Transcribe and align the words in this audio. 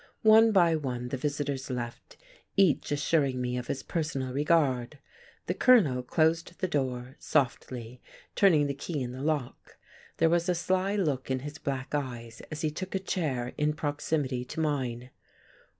One 0.23 0.51
by 0.51 0.75
one 0.75 1.09
the 1.09 1.15
visitors 1.17 1.69
left, 1.69 2.17
each 2.57 2.91
assuring 2.91 3.39
me 3.39 3.55
of 3.55 3.67
his 3.67 3.83
personal 3.83 4.33
regard: 4.33 4.97
the 5.45 5.53
Colonel 5.53 6.01
closed 6.01 6.57
the 6.59 6.67
door, 6.67 7.17
softly, 7.19 8.01
turning 8.35 8.65
the 8.65 8.73
key 8.73 8.99
in 9.03 9.11
the 9.11 9.21
lock; 9.21 9.77
there 10.17 10.27
was 10.27 10.49
a 10.49 10.55
sly 10.55 10.95
look 10.95 11.29
in 11.29 11.41
his 11.41 11.59
black 11.59 11.93
eyes 11.93 12.41
as 12.49 12.61
he 12.61 12.71
took 12.71 12.95
a 12.95 12.99
chair 12.99 13.53
in 13.59 13.73
proximity 13.73 14.43
to 14.45 14.59
mine. 14.59 15.11